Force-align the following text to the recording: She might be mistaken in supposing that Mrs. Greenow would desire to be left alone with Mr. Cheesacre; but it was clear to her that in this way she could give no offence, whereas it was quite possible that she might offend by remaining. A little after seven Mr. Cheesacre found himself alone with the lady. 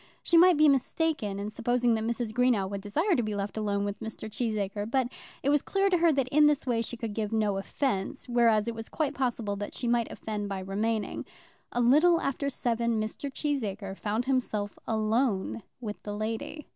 She 0.23 0.35
might 0.35 0.57
be 0.57 0.67
mistaken 0.67 1.37
in 1.37 1.51
supposing 1.51 1.93
that 1.93 2.03
Mrs. 2.03 2.33
Greenow 2.33 2.67
would 2.67 2.81
desire 2.81 3.15
to 3.15 3.21
be 3.21 3.35
left 3.35 3.55
alone 3.55 3.85
with 3.85 3.99
Mr. 3.99 4.27
Cheesacre; 4.27 4.89
but 4.89 5.09
it 5.43 5.51
was 5.51 5.61
clear 5.61 5.91
to 5.91 5.97
her 5.99 6.11
that 6.11 6.27
in 6.29 6.47
this 6.47 6.65
way 6.65 6.81
she 6.81 6.97
could 6.97 7.13
give 7.13 7.31
no 7.31 7.57
offence, 7.59 8.27
whereas 8.27 8.67
it 8.67 8.73
was 8.73 8.89
quite 8.89 9.13
possible 9.13 9.55
that 9.57 9.75
she 9.75 9.87
might 9.87 10.11
offend 10.11 10.49
by 10.49 10.57
remaining. 10.61 11.23
A 11.71 11.81
little 11.81 12.19
after 12.19 12.49
seven 12.49 12.99
Mr. 12.99 13.31
Cheesacre 13.31 13.95
found 13.95 14.25
himself 14.25 14.79
alone 14.87 15.61
with 15.79 16.01
the 16.01 16.17
lady. 16.17 16.65